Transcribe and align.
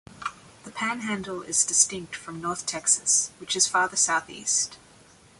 The 0.63 0.71
Panhandle 0.71 1.43
is 1.43 1.63
distinct 1.63 2.15
from 2.15 2.41
North 2.41 2.65
Texas, 2.65 3.29
which 3.37 3.55
is 3.55 3.67
farther 3.67 3.95
southeast. 3.97 4.77